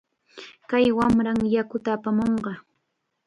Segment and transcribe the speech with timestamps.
[0.69, 2.51] Kay wamram yakuta apamunqa.